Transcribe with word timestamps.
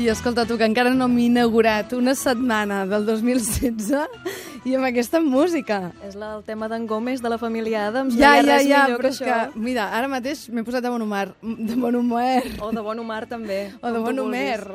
I 0.00 0.08
escolta, 0.08 0.46
tu, 0.48 0.56
que 0.56 0.64
encara 0.64 0.94
no 0.96 1.10
m'he 1.12 1.26
inaugurat 1.26 1.90
una 1.92 2.14
setmana 2.16 2.86
del 2.88 3.04
2016 3.04 4.64
i 4.64 4.72
amb 4.78 4.88
aquesta 4.88 5.20
música. 5.20 5.90
És 6.06 6.14
la, 6.16 6.30
el 6.38 6.44
tema 6.46 6.70
d'en 6.72 6.86
Gómez, 6.88 7.20
de 7.20 7.28
la 7.28 7.36
família 7.36 7.82
Adams. 7.90 8.16
Ja, 8.16 8.30
no 8.30 8.38
hi 8.38 8.40
ha 8.40 8.46
ja, 8.46 8.46
res 8.46 8.64
ja, 8.70 8.80
millor 8.86 9.02
però 9.02 9.10
que 9.10 9.12
és 9.12 9.20
això. 9.20 9.36
que, 9.52 9.60
mira, 9.66 9.90
ara 9.98 10.08
mateix 10.08 10.46
m'he 10.48 10.64
posat 10.64 10.86
de 10.88 10.94
bon 10.94 11.04
humor. 11.04 11.34
De 11.44 11.76
bon 11.76 12.00
humor. 12.00 12.48
O 12.64 12.72
de 12.72 12.86
bon 12.88 13.04
humor, 13.04 13.28
també. 13.28 13.60
O 13.82 13.92
de 13.92 14.00
bon 14.06 14.24
humor, 14.24 14.66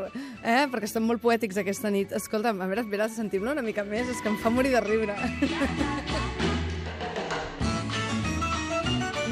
eh? 0.43 0.61
perquè 0.69 0.91
estem 0.91 1.09
molt 1.09 1.25
poètics 1.25 1.57
aquesta 1.65 1.89
nit. 1.89 2.13
Escolta'm, 2.21 2.61
a 2.61 2.69
veure, 2.69 2.85
espera, 2.85 3.09
sentim-lo 3.09 3.57
una 3.57 3.65
mica 3.65 3.87
més, 3.87 4.05
és 4.13 4.21
que 4.21 4.29
em 4.29 4.37
fa 4.45 4.53
morir 4.53 4.77
de 4.77 4.85
riure. 4.85 5.17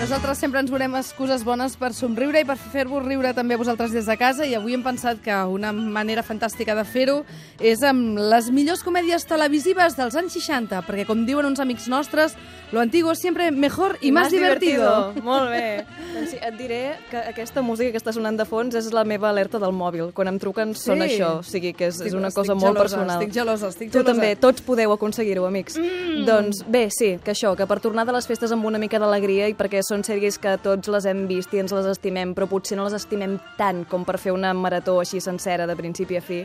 Nosaltres 0.04 0.38
sempre 0.38 0.60
ens 0.60 0.68
veurem 0.68 0.98
excuses 1.00 1.46
bones 1.48 1.78
per 1.80 1.94
somriure 1.96 2.42
i 2.42 2.44
per 2.44 2.58
fer-vos 2.60 3.06
riure 3.06 3.30
també 3.34 3.56
a 3.56 3.60
vosaltres 3.62 3.94
des 3.96 4.04
de 4.10 4.16
casa 4.20 4.44
i 4.44 4.52
avui 4.58 4.74
hem 4.76 4.82
pensat 4.84 5.22
que 5.24 5.32
una 5.48 5.70
manera 5.72 6.20
fantàstica 6.28 6.76
de 6.76 6.84
fer-ho 6.84 7.22
és 7.64 7.80
amb 7.88 8.18
les 8.20 8.50
millors 8.52 8.84
comèdies 8.84 9.24
televisives 9.30 9.96
dels 9.96 10.18
anys 10.20 10.36
60, 10.36 10.82
perquè 10.84 11.06
com 11.08 11.22
diuen 11.26 11.48
uns 11.48 11.62
amics 11.64 11.88
nostres, 11.88 12.36
lo 12.74 12.82
antiguo 12.84 13.16
siempre 13.16 13.50
mejor 13.52 13.96
y, 14.02 14.12
más, 14.12 14.30
divertido. 14.30 15.14
Molt 15.24 15.48
bé. 15.54 15.86
doncs 16.14 16.32
sí, 16.34 16.38
et 16.42 16.58
diré 16.60 16.82
que 17.10 17.24
aquesta 17.32 17.62
música 17.64 17.94
que 17.96 18.02
està 18.02 18.12
sonant 18.12 18.36
de 18.38 18.44
fons 18.50 18.76
és 18.76 18.92
la 18.92 19.06
meva 19.08 19.30
alerta 19.32 19.58
del 19.62 19.72
mòbil. 19.72 20.12
Quan 20.12 20.28
em 20.28 20.38
truquen 20.42 20.76
sona 20.76 21.08
Sí. 21.08 21.16
això, 21.16 21.40
o 21.40 21.44
sigui 21.48 21.72
que 21.74 21.88
és, 21.88 21.96
Estic- 22.02 22.12
és 22.12 22.14
una 22.20 22.30
cosa 22.32 22.54
molt 22.56 22.76
gelosa, 22.76 22.84
personal. 22.84 23.22
estic 23.22 23.34
gelosa, 23.40 23.68
estic 23.72 23.92
Tu 23.92 24.00
gelosa. 24.02 24.12
també, 24.12 24.36
tots 24.36 24.62
podeu 24.62 24.92
aconseguir-ho, 24.92 25.46
amics. 25.48 25.78
Mm. 25.80 26.26
Doncs 26.28 26.66
bé, 26.68 26.90
sí, 26.92 27.20
que 27.24 27.32
això, 27.32 27.56
que 27.56 27.66
per 27.66 27.80
tornar 27.80 28.06
de 28.06 28.12
les 28.12 28.28
festes 28.28 28.52
amb 28.52 28.66
una 28.66 28.78
mica 28.84 29.00
d'alegria 29.00 29.48
i 29.48 29.56
perquè 29.56 29.80
són 29.82 29.93
sèries 30.02 30.40
que 30.42 30.56
tots 30.58 30.90
les 30.90 31.06
hem 31.06 31.28
vist 31.30 31.54
i 31.54 31.62
ens 31.62 31.74
les 31.76 31.86
estimem, 31.86 32.34
però 32.34 32.48
potser 32.50 32.80
no 32.80 32.88
les 32.88 32.98
estimem 32.98 33.38
tant 33.60 33.84
com 33.86 34.02
per 34.08 34.18
fer 34.18 34.34
una 34.34 34.56
marató 34.58 34.98
així 35.00 35.22
sencera 35.22 35.68
de 35.70 35.76
principi 35.78 36.18
a 36.18 36.24
fi, 36.26 36.42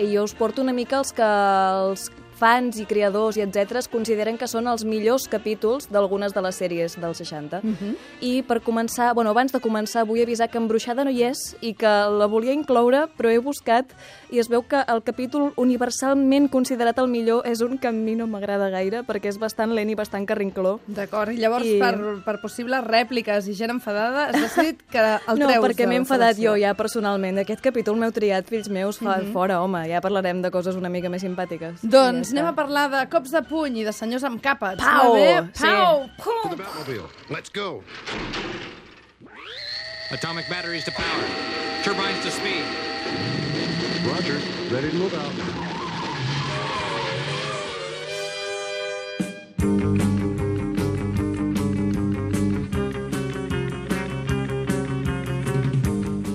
i 0.00 0.08
jo 0.14 0.24
us 0.24 0.32
porto 0.32 0.64
una 0.64 0.72
mica 0.72 0.96
els 1.02 1.12
que 1.12 1.26
els 1.26 2.08
fans 2.36 2.78
i 2.80 2.86
creadors 2.86 3.36
i 3.36 3.42
etc 3.44 3.86
consideren 3.90 4.36
que 4.36 4.48
són 4.48 4.66
els 4.68 4.84
millors 4.84 5.26
capítols 5.30 5.88
d'algunes 5.92 6.34
de 6.34 6.42
les 6.44 6.58
sèries 6.60 6.96
dels 7.00 7.18
60. 7.18 7.60
Mm 7.62 7.74
-hmm. 7.74 7.94
I 8.20 8.42
per 8.42 8.60
començar, 8.62 9.14
bueno, 9.14 9.30
abans 9.30 9.52
de 9.52 9.60
començar 9.60 10.06
vull 10.06 10.22
avisar 10.22 10.48
que 10.48 10.58
Embruixada 10.58 11.04
no 11.04 11.10
hi 11.10 11.22
és 11.22 11.56
i 11.60 11.74
que 11.74 11.86
la 11.86 12.26
volia 12.26 12.52
incloure, 12.52 13.08
però 13.16 13.30
he 13.30 13.38
buscat 13.38 13.86
i 14.30 14.38
es 14.38 14.48
veu 14.48 14.62
que 14.62 14.82
el 14.88 15.02
capítol 15.02 15.52
universalment 15.56 16.48
considerat 16.50 16.98
el 16.98 17.08
millor 17.08 17.46
és 17.46 17.60
un 17.60 17.78
que 17.78 17.88
a 17.88 17.92
mi 17.92 18.14
no 18.16 18.26
m'agrada 18.26 18.68
gaire 18.70 19.02
perquè 19.06 19.28
és 19.28 19.38
bastant 19.38 19.72
lent 19.72 19.90
i 19.90 19.94
bastant 19.94 20.26
carrincló. 20.26 20.80
D'acord, 20.86 21.32
i 21.32 21.36
llavors 21.36 21.64
I- 21.64 21.78
per, 21.78 21.94
per 22.24 22.40
possibles 22.40 22.84
rèpliques 22.84 23.48
i 23.48 23.54
gent 23.54 23.70
enfadada 23.70 24.26
has 24.28 24.40
decidit 24.40 24.82
que 24.90 24.98
el 24.98 25.38
no, 25.40 25.46
treus 25.46 25.64
perquè 25.64 25.84
de 25.84 25.86
m'he 25.86 25.96
enfadat 25.96 26.36
jo 26.36 26.56
ja 26.56 26.74
personalment. 26.74 27.38
Aquest 27.38 27.60
capítol 27.60 27.96
m'heu 27.96 28.12
triat, 28.12 28.46
fills 28.48 28.68
meus, 28.68 28.98
fa 28.98 29.20
fora, 29.32 29.60
home, 29.62 29.86
ja 29.88 30.00
parlarem 30.00 30.42
de 30.42 30.50
coses 30.50 30.76
una 30.76 30.88
mica 30.88 31.08
més 31.08 31.22
simpàtiques. 31.22 31.82
Doncs 31.82 32.25
Ja 32.26 32.40
anem 32.40 32.48
a 32.50 32.54
parlar 32.56 32.88
de 32.90 33.00
cops 33.06 33.30
de 33.30 33.40
puny 33.46 33.76
i 33.78 33.84
de 33.86 33.92
senyors 33.94 34.24
amb 34.26 34.40
càpets. 34.42 34.82
Pau! 34.82 35.14
Sí. 35.14 35.62
Pau! 35.62 36.00
To 36.08 36.24
Pum! 36.24 36.50
the 36.50 36.56
Batmobile. 36.58 37.06
Let's 37.30 37.50
go. 37.54 37.84
Atomic 40.10 40.48
batteries 40.50 40.84
to 40.84 40.90
power. 40.90 41.24
Turbines 41.84 42.18
to 42.24 42.30
speed. 42.30 42.64
Roger. 44.10 44.40
Ready 44.74 44.90
to 44.90 44.96
move 44.96 45.14
out. 45.14 45.32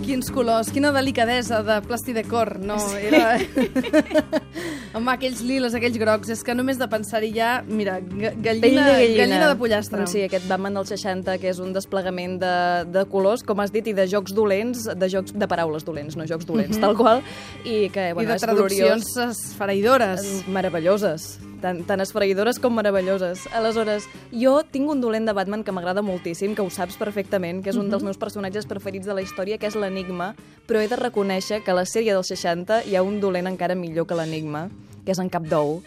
Quins 0.05 0.31
colors, 0.31 0.71
quina 0.71 0.91
delicadesa 0.95 1.63
de 1.63 1.81
plastidecor, 1.81 2.59
no? 2.59 2.79
Era... 2.95 3.39
Home, 4.91 5.07
aquells 5.13 5.39
liles, 5.47 5.71
aquells 5.77 5.95
grocs, 6.01 6.27
és 6.33 6.41
que 6.43 6.51
només 6.57 6.75
de 6.79 6.87
pensar-hi 6.91 7.29
ja, 7.31 7.51
mira, 7.63 7.93
gallina, 8.01 8.41
de 8.43 8.59
gallina. 8.59 8.89
gallina 9.21 9.45
de 9.47 9.55
pollastre. 9.59 10.01
Doncs 10.01 10.11
sí, 10.17 10.23
aquest 10.25 10.49
Batman 10.49 10.75
dels 10.75 10.91
60, 10.91 11.37
que 11.39 11.47
és 11.53 11.61
un 11.63 11.71
desplegament 11.71 12.35
de, 12.41 12.55
de 12.91 13.05
colors, 13.11 13.45
com 13.47 13.63
has 13.63 13.71
dit, 13.71 13.87
i 13.87 13.93
de 13.95 14.03
jocs 14.11 14.35
dolents, 14.35 14.89
de 14.91 15.09
jocs 15.13 15.31
de 15.31 15.47
paraules 15.47 15.87
dolents, 15.87 16.17
no 16.19 16.27
jocs 16.27 16.49
dolents, 16.49 16.75
tal 16.83 16.97
qual, 16.99 17.23
i 17.63 17.87
que, 17.93 18.09
I 18.11 18.17
bueno, 18.17 18.33
de 18.33 18.35
és 18.35 18.43
traduccions 18.43 19.07
gloriós. 19.15 19.37
esfereïdores. 19.37 20.27
meravelloses, 20.51 21.37
tan, 21.61 21.83
tan 21.87 22.03
esfereïdores 22.03 22.59
com 22.59 22.75
meravelloses. 22.75 23.45
Aleshores, 23.55 24.07
jo 24.35 24.57
tinc 24.67 24.91
un 24.91 25.01
dolent 25.01 25.29
de 25.29 25.35
Batman 25.37 25.63
que 25.63 25.71
m'agrada 25.71 26.03
moltíssim, 26.03 26.55
que 26.57 26.65
ho 26.65 26.69
saps 26.73 26.99
perfectament, 26.99 27.63
que 27.63 27.71
és 27.71 27.79
un 27.79 27.89
dels 27.93 28.03
meus 28.03 28.19
personatges 28.21 28.67
preferits 28.67 29.07
de 29.07 29.15
la 29.15 29.23
història, 29.23 29.59
que 29.61 29.69
és 29.69 29.77
l'Enigma, 29.77 30.33
però 30.67 30.81
he 30.81 30.89
de 30.91 30.99
reconèixer 30.99 31.61
que 31.63 31.71
a 31.71 31.77
la 31.77 31.87
sèrie 31.87 32.15
dels 32.17 32.33
60 32.33 32.83
hi 32.89 32.97
ha 32.97 33.05
un 33.05 33.21
dolent 33.23 33.47
encara 33.47 33.77
millor 33.77 34.09
que 34.09 34.17
l'Enigma, 34.17 34.67
que 35.05 35.13
és 35.15 35.21
en 35.21 35.29
Cap 35.31 35.47
d'Ou, 35.47 35.79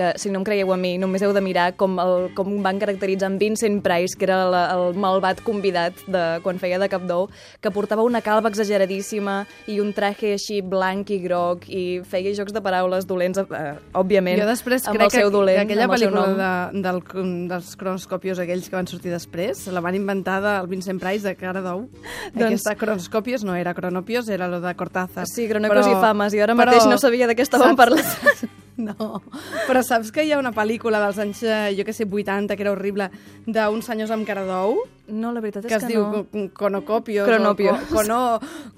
que 0.00 0.10
si 0.16 0.30
no 0.32 0.40
em 0.40 0.44
creieu 0.48 0.72
a 0.72 0.78
mi, 0.80 0.94
només 0.98 1.20
heu 1.22 1.34
de 1.36 1.42
mirar 1.44 1.74
com, 1.76 1.98
el, 2.00 2.30
com 2.34 2.48
van 2.64 2.80
caracteritzar 2.80 3.28
en 3.30 3.36
Vincent 3.40 3.82
Price, 3.84 4.16
que 4.16 4.24
era 4.24 4.40
la, 4.48 4.62
el 4.72 4.96
malvat 4.96 5.42
convidat 5.44 6.00
de, 6.08 6.24
quan 6.44 6.56
feia 6.62 6.80
de 6.80 6.88
cap 6.88 7.04
d'ou, 7.04 7.28
que 7.60 7.70
portava 7.74 8.02
una 8.06 8.22
calva 8.24 8.48
exageradíssima 8.48 9.42
i 9.68 9.76
un 9.84 9.92
traje 9.96 10.32
així 10.38 10.60
blanc 10.64 11.10
i 11.12 11.18
groc 11.22 11.66
i 11.68 12.00
feia 12.08 12.32
jocs 12.38 12.54
de 12.56 12.62
paraules 12.64 13.04
dolents, 13.08 13.42
eh, 13.44 13.74
òbviament, 13.98 14.40
Jo 14.40 14.48
després 14.48 14.86
amb 14.88 14.96
crec 14.96 15.10
el 15.10 15.16
seu 15.18 15.28
que, 15.28 15.34
dolent, 15.36 15.58
que 15.60 15.66
aquella 15.68 15.84
el 15.88 15.92
pel·lícula 15.92 16.26
de, 16.40 16.80
del, 16.86 17.02
dels 17.50 17.74
cronoscopios 17.76 18.40
aquells 18.40 18.70
que 18.70 18.76
van 18.78 18.88
sortir 18.88 19.12
després, 19.12 19.66
la 19.74 19.82
van 19.84 19.98
inventar 19.98 20.38
del 20.44 20.70
Vincent 20.70 21.00
Price 21.02 21.26
de 21.26 21.34
cara 21.36 21.60
d'ou. 21.64 21.84
Doncs- 22.32 22.46
Aquesta 22.46 22.74
cronoscopios 22.80 23.44
no 23.44 23.54
era 23.58 23.74
cronopios, 23.74 24.28
era 24.28 24.48
lo 24.48 24.60
de 24.62 24.74
Cortázar. 24.74 25.26
Sí, 25.28 25.48
cronopios 25.50 25.86
i 25.90 25.94
fames, 26.00 26.34
i 26.34 26.40
ara 26.40 26.54
mateix 26.56 26.86
no 26.88 26.96
sabia 26.98 27.26
de 27.28 27.36
què 27.36 27.44
estàvem 27.44 27.74
saps- 27.74 27.80
parlant. 27.84 28.50
No, 28.90 29.22
però 29.68 29.82
saps 29.84 30.10
que 30.12 30.24
hi 30.24 30.32
ha 30.32 30.38
una 30.40 30.52
pel·lícula 30.56 31.00
dels 31.04 31.18
anys, 31.18 31.42
eh, 31.44 31.74
jo 31.76 31.84
que 31.84 31.92
sé, 31.92 32.06
80, 32.08 32.56
que 32.56 32.62
era 32.64 32.72
horrible, 32.72 33.10
d'uns 33.46 33.84
senyors 33.86 34.10
amb 34.10 34.26
cara 34.26 34.46
d'ou, 34.48 34.78
No, 35.10 35.32
la 35.34 35.40
veritat 35.42 35.64
és 35.64 35.68
que 35.72 35.74
es 35.74 35.82
que 35.82 35.88
diu 35.90 36.04
no. 36.06 36.20
co- 36.30 36.42
conocopios, 36.54 37.26
Cronopios. 37.26 37.74
o 37.74 37.86
co- 37.90 37.96
cono, 37.96 38.18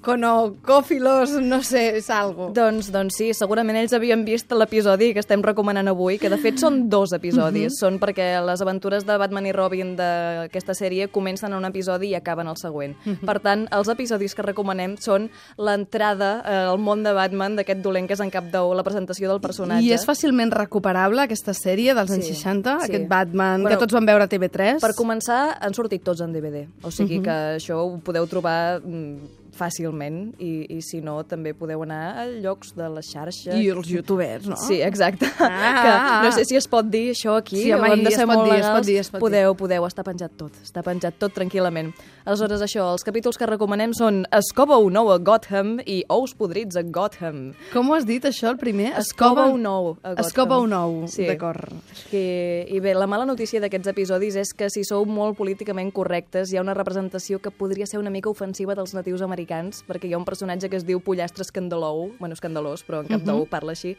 conocófilos, 0.01 1.29
no 1.41 1.61
sé, 1.61 1.97
és 1.97 2.09
algo. 2.09 2.47
Doncs, 2.55 2.89
doncs 2.91 3.17
sí, 3.19 3.27
segurament 3.37 3.77
ells 3.77 3.93
havien 3.93 4.23
vist 4.25 4.51
l'episodi 4.57 5.11
que 5.13 5.21
estem 5.21 5.43
recomanant 5.45 5.87
avui, 5.91 6.17
que 6.17 6.31
de 6.33 6.39
fet 6.41 6.57
són 6.61 6.87
dos 6.89 7.13
episodis. 7.13 7.77
Són 7.77 7.99
perquè 8.01 8.31
les 8.45 8.63
aventures 8.65 9.05
de 9.05 9.17
Batman 9.21 9.45
i 9.45 9.53
Robin 9.53 9.93
d'aquesta 9.99 10.73
sèrie 10.77 11.07
comencen 11.13 11.51
en 11.53 11.59
un 11.59 11.69
episodi 11.69 12.09
i 12.13 12.15
acaben 12.17 12.49
el 12.49 12.57
següent. 12.57 12.95
Per 13.21 13.37
tant, 13.43 13.67
els 13.71 13.91
episodis 13.93 14.33
que 14.33 14.41
recomanem 14.45 14.97
són 14.97 15.29
l'entrada 15.57 16.31
eh, 16.41 16.57
al 16.73 16.79
món 16.81 17.03
de 17.05 17.13
Batman 17.13 17.57
d'aquest 17.59 17.83
dolent 17.85 18.09
que 18.09 18.17
és 18.17 18.23
en 18.25 18.33
cap 18.33 18.49
d'ou, 18.49 18.73
la 18.73 18.83
presentació 18.85 19.29
del 19.29 19.41
personatge. 19.43 19.85
I 19.85 19.92
és 19.93 20.05
fàcilment 20.07 20.51
recuperable, 20.53 21.21
aquesta 21.25 21.53
sèrie 21.57 21.93
dels 21.95 22.11
anys 22.11 22.25
Sí, 22.29 22.33
60, 22.35 22.77
sí. 22.79 22.89
aquest 22.91 23.07
Batman, 23.09 23.61
Bueno, 23.63 23.69
que 23.75 23.81
tots 23.85 23.93
van 23.93 24.05
veure 24.09 24.23
a 24.25 24.29
TV3. 24.31 24.79
Per 24.81 24.93
començar, 24.97 25.57
han 25.61 25.73
sortit 25.73 26.03
tots 26.03 26.21
en 26.21 26.33
DVD. 26.33 26.65
O 26.83 26.91
sigui 26.91 27.21
que 27.23 27.37
això 27.59 27.79
ho 27.83 27.97
podeu 28.03 28.27
trobar 28.27 28.79
mm, 28.81 29.42
fàcilment 29.55 30.33
i, 30.41 30.65
i 30.77 30.81
si 30.81 30.99
no, 31.01 31.19
també 31.29 31.53
podeu 31.57 31.83
anar 31.85 32.01
a 32.21 32.25
llocs 32.27 32.73
de 32.77 32.87
la 32.89 33.01
xarxa. 33.05 33.53
I 33.57 33.69
els 33.73 33.87
youtubers, 33.89 34.47
no? 34.49 34.57
Sí, 34.57 34.81
exacte. 34.81 35.29
Ah, 35.39 36.21
que 36.21 36.27
no 36.27 36.31
sé 36.35 36.45
si 36.45 36.55
es 36.57 36.67
pot 36.67 36.85
dir 36.89 37.11
això 37.13 37.37
aquí, 37.39 37.61
Sí, 37.63 37.71
home, 37.73 37.91
hem 37.93 38.03
de 38.03 38.09
i 38.11 38.13
es 38.13 38.19
ser 38.19 38.25
pot 38.27 38.35
molt 38.37 38.49
dir, 38.49 38.57
es 38.59 38.65
legals. 38.65 38.77
pot 38.79 38.85
dir, 38.87 38.97
es 38.99 39.09
pot 39.13 39.19
podeu, 39.23 39.55
podeu, 39.59 39.85
està 39.87 40.03
penjat 40.03 40.35
tot. 40.37 40.51
Està 40.63 40.83
penjat 40.83 41.17
tot 41.21 41.33
tranquil·lament. 41.35 41.93
Aleshores, 42.25 42.61
això, 42.65 42.89
els 42.93 43.03
capítols 43.03 43.37
que 43.37 43.45
recomanem 43.49 43.93
són 43.93 44.23
Escova 44.33 44.77
un 44.81 44.97
ou 44.97 45.11
a 45.11 45.17
Gotham 45.19 45.77
i 45.85 46.03
Ous 46.09 46.33
podrits 46.39 46.77
a 46.79 46.83
Gotham. 46.83 47.53
Com 47.73 47.89
ho 47.89 47.95
has 47.97 48.05
dit, 48.05 48.23
això, 48.25 48.49
el 48.53 48.57
primer? 48.57 48.93
Escova 48.97 49.45
un 49.51 49.65
ou 49.65 49.91
a 50.01 50.13
Gotham. 50.13 50.25
Escova 50.25 50.59
un 50.63 50.73
ou, 50.73 51.07
Sí. 51.07 51.25
d'acord. 51.27 51.69
Que, 52.09 52.65
I 52.69 52.79
bé, 52.79 52.93
la 52.95 53.07
mala 53.07 53.25
notícia 53.25 53.59
d'aquests 53.61 53.87
episodis 53.91 54.35
és 54.35 54.53
que 54.53 54.69
si 54.69 54.83
sou 54.83 55.05
molt 55.05 55.37
políticament 55.37 55.91
correctes 55.93 56.51
hi 56.51 56.57
ha 56.57 56.61
una 56.61 56.73
representació 56.73 57.39
que 57.39 57.51
podria 57.51 57.85
ser 57.85 57.99
una 57.99 58.09
mica 58.09 58.29
ofensiva 58.29 58.73
dels 58.75 58.93
natius 58.93 59.21
americans, 59.21 59.42
perquè 59.47 60.07
hi 60.07 60.13
ha 60.13 60.21
un 60.21 60.25
personatge 60.25 60.69
que 60.69 60.79
es 60.79 60.85
diu 60.85 61.01
Pollastre 61.03 61.43
Escandalou, 61.43 62.11
bueno, 62.19 62.33
escandalós, 62.33 62.85
però 62.87 63.01
en 63.03 63.11
cap 63.11 63.25
d'ou 63.27 63.45
parla 63.49 63.75
així, 63.75 63.97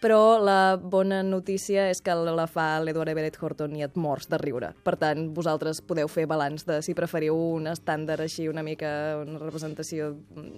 però 0.00 0.40
la 0.40 0.76
bona 0.80 1.20
notícia 1.22 1.84
és 1.92 2.00
que 2.00 2.14
la 2.16 2.46
fa 2.48 2.80
l'Edward 2.80 3.12
Everett 3.12 3.36
Horton 3.36 3.74
i 3.76 3.84
et 3.84 3.98
mors 4.00 4.30
de 4.30 4.38
riure. 4.40 4.72
Per 4.84 4.94
tant, 4.96 5.26
vosaltres 5.36 5.82
podeu 5.84 6.08
fer 6.08 6.24
balanç 6.30 6.64
de 6.68 6.80
si 6.82 6.94
preferiu 6.96 7.36
un 7.36 7.68
estàndard 7.70 8.24
així, 8.24 8.48
una 8.48 8.64
mica, 8.64 8.90
una 9.20 9.38
representació, 9.42 10.14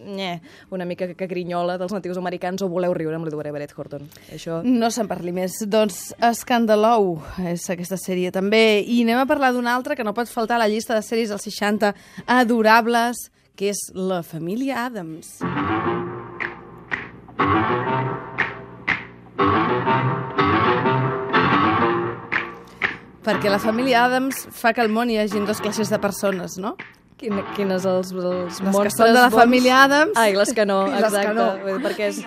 nye, 0.07 0.37
una 0.71 0.87
mica 0.87 1.11
que 1.19 1.29
grinyola 1.31 1.77
dels 1.81 1.95
natius 1.95 2.23
americans 2.23 2.63
o 2.63 2.71
voleu 2.71 2.95
riure 2.95 3.19
amb 3.19 3.27
l'Edward 3.27 3.51
Everett 3.51 3.75
Horton. 3.77 4.07
Això 4.33 4.63
No 4.63 4.93
se'n 4.95 5.11
parli 5.11 5.35
més. 5.35 5.59
Doncs 5.67 6.13
Escandalou 6.23 7.17
és 7.51 7.67
aquesta 7.75 7.99
sèrie 7.99 8.31
també. 8.31 8.81
I 8.87 9.03
anem 9.03 9.25
a 9.25 9.29
parlar 9.29 9.53
d'una 9.57 9.75
altra 9.75 9.99
que 9.99 10.07
no 10.07 10.15
pot 10.15 10.31
faltar 10.31 10.61
a 10.61 10.65
la 10.65 10.71
llista 10.71 10.95
de 10.95 11.03
sèries 11.03 11.35
dels 11.35 11.51
60 11.51 11.95
adorables, 12.31 13.27
que 13.57 13.73
és 13.73 13.81
La 13.95 14.23
família 14.23 14.87
Adams. 14.87 15.39
Perquè 23.23 23.53
la 23.53 23.61
família 23.63 24.03
Adams 24.09 24.49
fa 24.51 24.73
que 24.75 24.83
al 24.83 24.91
món 24.91 25.11
hi 25.13 25.21
hagin 25.23 25.47
dues 25.47 25.61
classes 25.63 25.93
de 25.93 26.01
persones, 26.03 26.59
no? 26.59 26.75
Quin, 27.23 27.39
quines 27.57 27.85
els, 27.87 28.11
els 28.13 28.25
Les 28.27 28.59
que 28.59 28.65
monstres 28.67 28.97
són 28.99 29.07
de 29.15 29.15
la 29.15 29.29
bons. 29.31 29.37
família 29.45 29.77
Adams. 29.85 30.13
Ah, 30.19 30.27
i 30.29 30.35
les 30.35 30.51
que 30.53 30.65
no, 30.67 30.81
les 30.91 30.99
que 30.99 31.07
exacte. 31.07 31.35
no. 31.39 31.47
Dir, 31.63 31.77
Perquè 31.85 32.09
és, 32.11 32.19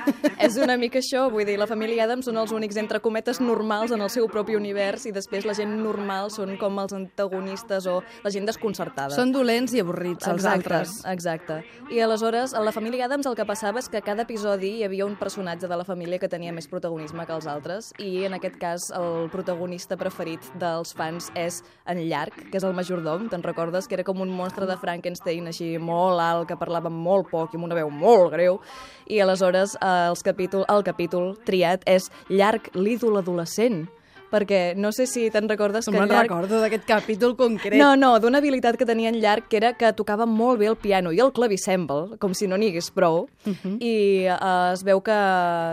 és 0.48 0.56
una 0.64 0.78
mica 0.80 1.02
això, 1.02 1.26
vull 1.32 1.44
dir, 1.48 1.58
la 1.60 1.68
família 1.68 2.06
Adams 2.08 2.26
són 2.30 2.38
els 2.40 2.54
únics, 2.56 2.78
entre 2.80 3.02
cometes, 3.04 3.42
normals 3.44 3.92
en 3.92 4.02
el 4.02 4.10
seu 4.14 4.30
propi 4.32 4.56
univers 4.56 5.06
i 5.06 5.12
després 5.16 5.46
la 5.46 5.54
gent 5.58 5.74
normal 5.84 6.32
són 6.32 6.56
com 6.62 6.80
els 6.80 6.96
antagonistes 6.96 7.86
o 7.92 7.98
la 8.24 8.32
gent 8.32 8.48
desconcertada. 8.48 9.14
Són 9.16 9.34
dolents 9.36 9.74
i 9.76 9.82
avorrits, 9.84 10.28
els 10.28 10.44
Exacte, 10.46 10.56
altres. 10.74 10.96
exacte. 11.12 11.60
I 11.92 12.00
aleshores, 12.00 12.54
a 12.56 12.62
la 12.64 12.72
família 12.72 13.06
Adams 13.10 13.28
el 13.28 13.36
que 13.36 13.46
passava 13.46 13.80
és 13.84 13.90
que 13.92 13.98
a 14.00 14.06
cada 14.06 14.24
episodi 14.24 14.78
hi 14.80 14.84
havia 14.88 15.06
un 15.06 15.16
personatge 15.20 15.68
de 15.68 15.76
la 15.78 15.84
família 15.84 16.20
que 16.20 16.30
tenia 16.32 16.54
més 16.56 16.68
protagonisme 16.72 17.26
que 17.28 17.34
els 17.36 17.48
altres 17.52 17.92
i 18.00 18.24
en 18.26 18.34
aquest 18.40 18.56
cas 18.62 18.88
el 18.96 19.28
protagonista 19.34 19.98
preferit 20.00 20.40
dels 20.56 20.94
fans 20.96 21.32
és 21.36 21.62
en 21.86 22.00
Llarg, 22.08 22.34
que 22.52 22.58
és 22.58 22.64
el 22.64 22.74
majordom, 22.74 23.28
te'n 23.30 23.44
recordes? 23.44 23.88
Que 23.88 24.00
era 24.00 24.04
com 24.08 24.22
un 24.24 24.30
monstre 24.32 24.66
de 24.66 24.78
Frankenstein 24.86 25.50
així 25.50 25.74
molt 25.82 26.22
alt, 26.22 26.48
que 26.50 26.60
parlava 26.60 26.94
molt 26.94 27.32
poc 27.34 27.54
i 27.54 27.60
amb 27.60 27.68
una 27.70 27.78
veu 27.78 27.92
molt 27.92 28.32
greu. 28.36 28.62
I 29.10 29.22
aleshores 29.26 29.76
eh, 29.82 29.92
els 30.12 30.24
capítol, 30.26 30.66
el 30.72 30.86
capítol 30.86 31.34
triat 31.48 31.86
és 31.90 32.12
Llarg, 32.30 32.72
l'ídol 32.78 33.22
adolescent 33.22 33.86
perquè 34.32 34.76
no 34.76 34.92
sé 34.92 35.06
si 35.08 35.30
te'n 35.32 35.50
recordes 35.50 35.88
No 35.88 35.94
que 35.94 36.00
me'n 36.00 36.10
en 36.10 36.16
Llarg 36.16 36.30
recordo 36.30 36.60
d'aquest 36.62 36.86
capítol 36.88 37.36
concret. 37.36 37.78
no, 37.80 37.96
no, 37.96 38.20
d'una 38.20 38.40
habilitat 38.40 38.78
que 38.78 38.86
tenia 38.86 39.10
en 39.10 39.20
llarg, 39.22 39.48
que 39.50 39.58
era 39.58 39.74
que 39.74 39.92
tocava 39.94 40.26
molt 40.26 40.60
bé 40.60 40.68
el 40.68 40.78
piano 40.78 41.12
i 41.12 41.20
el 41.20 41.32
clavicèmbal, 41.34 42.18
com 42.20 42.34
si 42.34 42.48
no 42.48 42.58
n'hi 42.58 42.70
hagués 42.70 42.92
prou, 42.92 43.28
uh 43.46 43.52
-huh. 43.52 43.78
i 43.80 44.28
uh, 44.28 44.74
es 44.74 44.84
veu 44.84 45.02
que, 45.02 45.18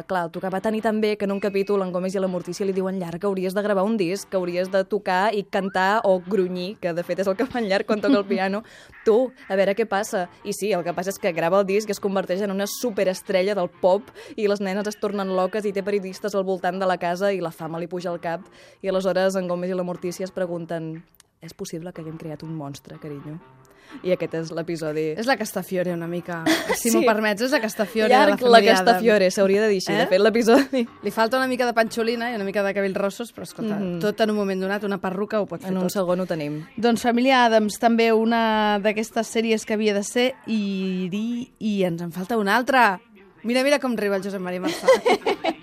clar, 0.06 0.30
tocava 0.30 0.60
tant 0.60 0.74
i 0.74 0.80
tan 0.80 1.00
bé 1.00 1.16
que 1.16 1.24
en 1.24 1.32
un 1.32 1.40
capítol 1.40 1.82
en 1.82 1.92
Gómez 1.92 2.14
i 2.14 2.18
la 2.18 2.28
Mortícia 2.28 2.66
li 2.66 2.72
diuen 2.72 2.98
llarg 2.98 3.20
que 3.20 3.26
hauries 3.26 3.54
de 3.54 3.62
gravar 3.62 3.84
un 3.84 3.96
disc, 3.96 4.28
que 4.28 4.36
hauries 4.36 4.70
de 4.70 4.84
tocar 4.84 5.34
i 5.34 5.44
cantar 5.44 6.00
o 6.04 6.20
grunyir, 6.20 6.76
que 6.80 6.92
de 6.92 7.02
fet 7.02 7.20
és 7.20 7.26
el 7.26 7.36
que 7.36 7.46
fa 7.46 7.58
en 7.58 7.68
llarg 7.68 7.86
quan 7.86 8.00
toca 8.00 8.18
el 8.18 8.24
piano. 8.24 8.62
tu, 9.04 9.32
a 9.48 9.56
veure 9.56 9.74
què 9.74 9.86
passa. 9.86 10.28
I 10.44 10.52
sí, 10.52 10.72
el 10.72 10.84
que 10.84 10.94
passa 10.94 11.10
és 11.10 11.18
que 11.18 11.32
grava 11.32 11.60
el 11.60 11.66
disc 11.66 11.88
i 11.88 11.94
es 11.94 12.00
converteix 12.00 12.42
en 12.42 12.50
una 12.50 12.66
superestrella 12.66 13.54
del 13.54 13.68
pop 13.68 14.02
i 14.36 14.48
les 14.48 14.60
nenes 14.60 14.86
es 14.86 14.98
tornen 15.00 15.34
loques 15.36 15.64
i 15.64 15.72
té 15.72 15.82
periodistes 15.82 16.34
al 16.34 16.44
voltant 16.44 16.78
de 16.78 16.86
la 16.86 16.98
casa 16.98 17.32
i 17.32 17.40
la 17.40 17.50
fama 17.50 17.80
li 17.82 17.90
puja 17.90 18.10
al 18.12 18.20
cap 18.22 18.41
i 18.82 18.88
aleshores 18.88 19.34
en 19.36 19.48
Gómez 19.48 19.70
i 19.70 19.74
la 19.74 19.82
Mortícia 19.82 20.24
es 20.24 20.30
pregunten 20.32 21.04
és 21.40 21.54
possible 21.54 21.92
que 21.92 22.02
haguem 22.02 22.18
creat 22.18 22.42
un 22.44 22.54
monstre, 22.54 22.98
carinyo? 23.02 23.38
I 24.04 24.12
aquest 24.14 24.32
és 24.38 24.50
l'episodi... 24.56 25.02
És 25.20 25.26
la 25.26 25.34
Castafiore, 25.36 25.92
una 25.92 26.06
mica. 26.08 26.44
Si 26.80 26.88
Sí. 26.88 26.96
m'ho 26.96 27.02
permets, 27.04 27.42
és 27.42 27.50
la 27.52 27.60
Castafiore 27.60 28.08
de 28.08 28.14
Llarg, 28.14 28.40
la 28.40 28.48
la 28.54 28.60
Castafiore, 28.64 29.30
s'hauria 29.30 29.60
de 29.60 29.68
dir 29.68 29.80
així, 29.82 29.92
Eh? 29.92 29.98
de 29.98 30.06
fet, 30.06 30.20
l'episodi. 30.22 30.86
Li 31.02 31.10
falta 31.10 31.36
una 31.36 31.46
mica 31.50 31.66
de 31.66 31.74
panxolina 31.74 32.30
i 32.30 32.34
una 32.38 32.44
mica 32.44 32.62
de 32.62 32.72
cabells 32.72 32.96
rossos, 32.96 33.34
però 33.34 33.42
escolta, 33.42 33.76
Mhm. 33.76 33.98
tot 34.00 34.18
en 34.22 34.30
un 34.30 34.36
moment 34.36 34.62
donat, 34.62 34.84
una 34.84 34.96
perruca 34.98 35.42
ho 35.42 35.46
pot 35.46 35.60
fer 35.60 35.68
En 35.70 35.76
un 35.76 35.82
tot. 35.82 35.90
segon 35.92 36.20
ho 36.20 36.26
tenim. 36.26 36.64
Doncs 36.78 37.02
Família 37.02 37.44
Adams, 37.44 37.78
també 37.78 38.12
una 38.14 38.78
d'aquestes 38.80 39.26
sèries 39.36 39.66
que 39.66 39.74
havia 39.74 39.92
de 39.92 40.04
ser 40.04 40.34
i, 40.46 41.10
i, 41.12 41.52
i 41.58 41.82
ens 41.84 42.00
en 42.00 42.12
falta 42.12 42.38
una 42.38 42.56
altra. 42.56 42.98
Mira, 43.42 43.62
mira 43.62 43.78
com 43.78 43.94
riu 43.96 44.14
el 44.14 44.22
Josep 44.22 44.40
Maria 44.40 44.62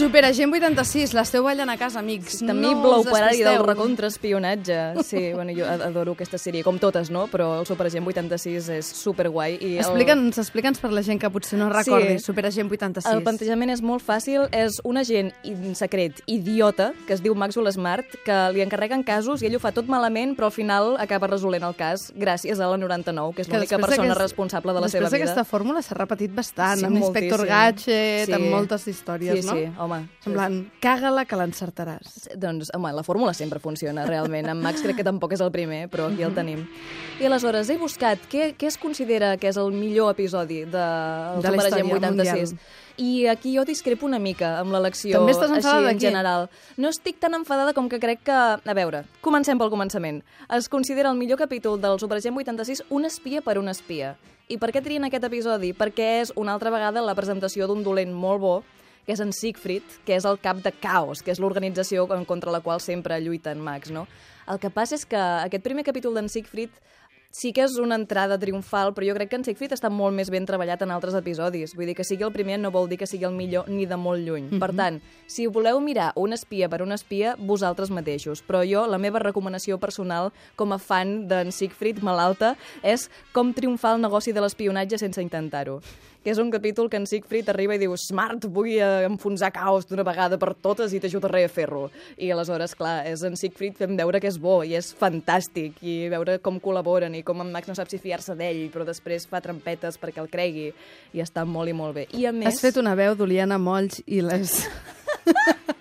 Marçà. 0.00 0.10
Superagent 0.10 0.52
86, 0.52 1.12
l'esteu 1.14 1.44
ballant 1.44 1.68
a 1.70 1.76
casa, 1.78 1.98
amics. 2.00 2.38
També 2.40 2.70
no 2.72 2.98
operari 3.00 3.42
del 3.44 3.62
recontraespionatge. 3.66 5.02
Sí, 5.04 5.32
bueno, 5.36 5.52
jo 5.56 5.64
adoro 5.66 6.12
aquesta 6.16 6.38
sèrie, 6.40 6.62
com 6.64 6.78
totes, 6.78 7.10
no? 7.10 7.26
Però 7.30 7.60
el 7.60 7.66
Superagent 7.68 8.06
86 8.06 8.68
és 8.78 8.86
superguai. 8.96 9.58
I 9.60 9.72
el... 9.78 9.84
Explica'ns, 9.84 10.38
explica'ns 10.42 10.80
per 10.82 10.90
la 10.92 11.02
gent 11.06 11.20
que 11.20 11.30
potser 11.30 11.58
no 11.60 11.68
recordi, 11.72 12.16
Sí. 12.18 12.24
Superagent 12.24 12.70
86. 12.70 13.10
El 13.14 13.22
plantejament 13.26 13.70
és 13.74 13.82
molt 13.82 14.02
fàcil. 14.04 14.48
És 14.56 14.80
un 14.84 14.96
agent 15.00 15.30
secret 15.78 16.22
idiota, 16.26 16.90
que 17.06 17.14
es 17.14 17.22
diu 17.22 17.34
Maxwell 17.38 17.70
Smart, 17.72 18.06
que 18.24 18.38
li 18.54 18.62
encarreguen 18.64 19.02
casos 19.06 19.42
i 19.42 19.46
ell 19.50 19.56
ho 19.56 19.62
fa 19.62 19.72
tot 19.76 19.86
malament, 19.90 20.34
però 20.38 20.48
al 20.50 20.54
final 20.54 20.94
acaba 21.00 21.28
resolent 21.30 21.64
el 21.66 21.76
cas 21.78 22.08
gràcies 22.16 22.60
a 22.60 22.68
la 22.70 22.78
99, 22.80 23.34
que 23.36 23.42
és 23.42 23.48
l'única 23.50 23.76
després 23.76 23.86
persona 23.86 24.08
d'aquest- 24.08 24.22
responsable 24.22 24.72
de 24.74 24.80
la 24.80 24.86
després 24.88 25.04
seva 25.08 25.10
vida. 25.16 25.24
aquesta 25.30 25.44
fórmula 25.44 25.82
s'ha 25.82 25.94
repetit 25.98 26.34
bastant, 26.34 26.78
Sí, 26.80 26.84
amb 26.86 26.96
l'Inspector. 26.96 27.46
Gadget, 27.46 28.26
Sí. 28.26 28.32
amb 28.32 28.50
moltes 28.50 28.86
històries, 28.88 29.40
sí, 29.40 29.46
no? 29.46 29.54
Sí, 29.54 29.64
home. 29.90 30.08
Semblant, 30.24 30.56
caga-la 30.82 31.24
que 31.28 31.38
l'encertaràs. 31.38 32.30
Doncs, 32.40 32.70
home, 32.76 32.92
la 32.96 33.04
fórmula 33.06 33.34
sempre 33.34 33.60
funciona, 33.62 34.06
realment. 34.08 34.48
En 34.50 34.60
Max 34.62 34.84
crec 34.84 35.00
que 35.00 35.06
tampoc 35.06 35.34
és 35.36 35.42
el 35.44 35.50
primer, 35.54 35.88
però 35.92 36.08
aquí 36.10 36.22
el 36.26 36.34
tenim. 36.36 36.64
I 37.20 37.28
aleshores, 37.28 37.68
he 37.70 37.78
buscat 37.80 38.22
què, 38.30 38.52
què 38.58 38.70
es 38.70 38.78
considera 38.80 39.34
que 39.40 39.50
és 39.50 39.58
el 39.60 39.74
millor 39.74 40.14
episodi 40.14 40.62
de, 40.64 40.86
De 41.42 41.52
la 41.52 41.58
història 41.58 41.84
86. 41.84 42.54
mundial. 42.54 42.54
I 43.00 43.26
aquí 43.32 43.54
jo 43.56 43.64
discrepo 43.64 44.04
una 44.04 44.18
mica 44.20 44.58
amb 44.60 44.74
l'elecció 44.74 45.16
També 45.16 45.32
estàs 45.32 45.52
enfadada 45.54 45.88
així 45.88 45.94
en 45.94 46.00
general. 46.02 46.48
No 46.76 46.90
estic 46.92 47.16
tan 47.22 47.32
enfadada 47.38 47.72
com 47.72 47.88
que 47.88 48.00
crec 48.00 48.26
que... 48.28 48.34
A 48.34 48.74
veure, 48.76 49.06
comencem 49.24 49.58
pel 49.58 49.70
començament. 49.72 50.20
Es 50.52 50.68
considera 50.68 51.08
el 51.08 51.16
millor 51.16 51.40
capítol 51.40 51.80
del 51.80 51.96
Superagent 52.02 52.36
86 52.36 52.84
un 52.90 53.08
espia 53.08 53.40
per 53.40 53.56
un 53.58 53.72
espia. 53.72 54.16
I 54.50 54.58
per 54.58 54.72
què 54.74 54.82
trien 54.82 55.06
aquest 55.06 55.24
episodi? 55.24 55.70
Perquè 55.72 56.10
és 56.20 56.34
una 56.36 56.52
altra 56.52 56.72
vegada 56.74 57.00
la 57.06 57.14
presentació 57.14 57.68
d'un 57.70 57.84
dolent 57.86 58.12
molt 58.12 58.42
bo 58.42 58.54
que 59.10 59.16
és 59.16 59.22
en 59.24 59.32
Siegfried, 59.34 59.82
que 60.06 60.14
és 60.14 60.26
el 60.28 60.38
cap 60.38 60.60
de 60.62 60.70
Caos, 60.70 61.24
que 61.26 61.32
és 61.34 61.40
l'organització 61.42 62.06
contra 62.28 62.52
la 62.54 62.60
qual 62.62 62.78
sempre 62.78 63.18
lluita 63.18 63.50
en 63.50 63.58
Max, 63.58 63.90
no? 63.90 64.06
El 64.46 64.60
que 64.62 64.70
passa 64.70 64.94
és 64.94 65.02
que 65.02 65.18
aquest 65.18 65.64
primer 65.66 65.82
capítol 65.82 66.14
d'en 66.14 66.30
Siegfried 66.30 66.78
sí 67.30 67.50
que 67.54 67.62
és 67.62 67.74
una 67.82 67.96
entrada 67.98 68.38
triomfal, 68.38 68.92
però 68.94 69.06
jo 69.06 69.14
crec 69.14 69.30
que 69.30 69.38
en 69.38 69.46
Siegfried 69.46 69.74
està 69.74 69.90
molt 69.90 70.14
més 70.14 70.30
ben 70.30 70.46
treballat 70.46 70.82
en 70.82 70.92
altres 70.94 71.16
episodis. 71.18 71.74
Vull 71.78 71.90
dir 71.90 71.96
que 71.98 72.06
sigui 72.06 72.26
el 72.26 72.34
primer 72.34 72.60
no 72.62 72.70
vol 72.74 72.86
dir 72.90 73.00
que 73.02 73.08
sigui 73.10 73.26
el 73.26 73.34
millor 73.34 73.66
ni 73.70 73.86
de 73.86 73.96
molt 73.98 74.22
lluny. 74.22 74.46
Mm 74.46 74.50
-hmm. 74.50 74.60
Per 74.60 74.74
tant, 74.76 75.00
si 75.26 75.46
voleu 75.46 75.80
mirar 75.80 76.12
un 76.14 76.32
espia 76.32 76.68
per 76.68 76.82
un 76.82 76.92
espia, 76.92 77.36
vosaltres 77.38 77.90
mateixos. 77.90 78.44
Però 78.46 78.62
jo, 78.62 78.86
la 78.86 78.98
meva 78.98 79.18
recomanació 79.18 79.78
personal 79.78 80.32
com 80.56 80.72
a 80.72 80.78
fan 80.78 81.26
d'en 81.26 81.50
Siegfried 81.50 82.02
malalta 82.02 82.56
és 82.82 83.10
com 83.32 83.52
triomfar 83.52 83.94
el 83.94 84.02
negoci 84.02 84.32
de 84.32 84.40
l'espionatge 84.40 84.98
sense 84.98 85.22
intentar-ho 85.22 85.80
que 86.24 86.32
és 86.32 86.40
un 86.42 86.50
capítol 86.52 86.90
que 86.90 86.98
en 87.00 87.06
Siegfried 87.08 87.48
arriba 87.48 87.76
i 87.76 87.80
diu 87.80 87.94
Smart, 87.98 88.44
vull 88.52 88.74
eh, 88.76 89.06
enfonsar 89.08 89.52
caos 89.54 89.88
d'una 89.88 90.04
vegada 90.06 90.38
per 90.40 90.52
totes 90.54 90.92
i 90.92 91.00
t'ajudaré 91.00 91.44
a 91.46 91.52
fer-lo. 91.52 91.88
I 92.20 92.30
aleshores, 92.34 92.76
clar, 92.78 93.00
és 93.08 93.24
en 93.26 93.38
Siegfried 93.40 93.78
fem 93.80 93.96
veure 93.98 94.20
que 94.20 94.28
és 94.30 94.38
bo 94.40 94.60
i 94.66 94.76
és 94.78 94.92
fantàstic 94.96 95.80
i 95.80 95.96
veure 96.12 96.38
com 96.44 96.60
col·laboren 96.60 97.16
i 97.16 97.24
com 97.26 97.40
en 97.44 97.52
Max 97.54 97.70
no 97.70 97.76
sap 97.78 97.90
si 97.92 98.00
fiar-se 98.02 98.36
d'ell, 98.38 98.66
però 98.74 98.86
després 98.88 99.28
fa 99.30 99.42
trampetes 99.44 99.98
perquè 100.00 100.22
el 100.22 100.30
cregui 100.32 100.70
i 101.14 101.24
està 101.24 101.46
molt 101.48 101.72
i 101.72 101.76
molt 101.76 101.96
bé. 101.96 102.08
I 102.12 102.28
a 102.28 102.36
més... 102.36 102.52
Has 102.52 102.62
fet 102.64 102.80
una 102.80 102.96
veu 102.98 103.16
d'Oliana 103.16 103.60
Molls 103.60 104.02
i 104.06 104.22
les... 104.24 104.60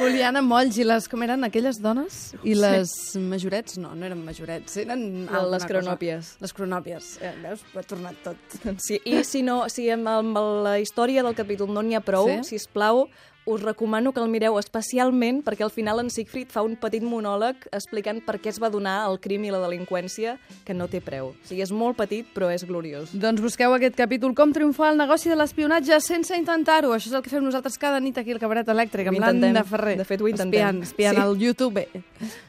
Oliana 0.00 0.40
Molls 0.42 0.78
i 0.80 0.84
les... 0.86 1.08
Com 1.10 1.22
eren 1.26 1.44
aquelles 1.44 1.78
dones? 1.82 2.20
I 2.44 2.54
les 2.56 2.92
majorets? 3.18 3.76
No, 3.82 3.92
no 3.98 4.06
eren 4.08 4.22
majorets, 4.24 4.76
eren... 4.80 5.02
alguna 5.28 5.42
les 5.56 5.64
cosa. 5.66 5.70
cronòpies. 5.74 6.30
Les 6.42 6.54
cronòpies. 6.56 7.10
Eh, 7.20 7.32
veus? 7.42 7.64
Ho 7.74 7.80
ha 7.82 7.84
tornat 7.86 8.22
tot. 8.24 8.56
Sí, 8.86 9.00
I 9.04 9.22
si 9.28 9.42
no, 9.46 9.66
si 9.72 9.88
amb, 9.92 10.08
amb 10.08 10.38
la 10.64 10.78
història 10.82 11.22
del 11.26 11.36
capítol 11.38 11.70
no 11.74 11.82
n'hi 11.84 11.98
ha 11.98 12.02
prou, 12.04 12.28
Sí? 12.30 12.38
sí? 12.42 12.48
si 12.56 12.62
us 12.62 12.68
plau, 12.72 13.06
us 13.46 13.62
recomano 13.62 14.12
que 14.12 14.20
el 14.20 14.28
mireu 14.30 14.58
especialment 14.58 15.42
perquè 15.42 15.64
al 15.66 15.70
final 15.74 15.98
en 16.00 16.10
Siegfried 16.10 16.48
fa 16.52 16.62
un 16.62 16.76
petit 16.76 17.02
monòleg 17.02 17.66
explicant 17.72 18.20
per 18.24 18.38
què 18.40 18.48
es 18.52 18.60
va 18.62 18.70
donar 18.70 19.08
el 19.10 19.18
crim 19.20 19.44
i 19.44 19.50
la 19.50 19.58
delinqüència 19.64 20.36
que 20.64 20.74
no 20.74 20.86
té 20.88 21.00
preu. 21.00 21.32
O 21.32 21.48
sigui, 21.48 21.62
és 21.62 21.72
molt 21.72 21.96
petit, 21.98 22.26
però 22.34 22.50
és 22.54 22.64
gloriós. 22.64 23.10
Doncs 23.12 23.40
busqueu 23.42 23.74
aquest 23.74 23.96
capítol 23.98 24.34
Com 24.34 24.52
triomfar 24.52 24.92
el 24.92 24.98
negoci 24.98 25.28
de 25.28 25.36
l'espionatge 25.36 25.98
sense 26.00 26.36
intentar-ho. 26.38 26.92
Això 26.94 27.10
és 27.10 27.12
el 27.18 27.22
que 27.22 27.30
fem 27.30 27.42
nosaltres 27.44 27.76
cada 27.78 28.00
nit 28.00 28.16
aquí 28.18 28.32
al 28.32 28.38
Cabaret 28.40 28.68
Elèctric 28.68 29.08
amb 29.08 29.18
Ho 29.18 29.20
l'Anna 29.20 29.64
Ferrer. 29.64 29.96
De 29.98 30.04
fet, 30.04 30.20
ho 30.22 30.28
intentem. 30.28 30.82
Espiant, 30.82 30.82
espiant 30.82 31.16
Sí. 31.16 31.22
al 31.22 31.36
YouTube. 31.38 31.86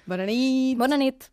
Bona 0.05 0.25
nit. 0.25 0.77
Bona 0.77 0.97
nit. 0.97 1.29